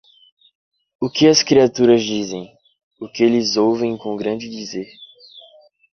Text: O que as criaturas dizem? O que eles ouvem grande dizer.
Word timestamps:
O 0.99 1.11
que 1.11 1.27
as 1.27 1.43
criaturas 1.43 2.01
dizem? 2.01 2.51
O 2.99 3.07
que 3.07 3.23
eles 3.23 3.55
ouvem 3.55 3.95
grande 4.17 4.49
dizer. 4.49 4.87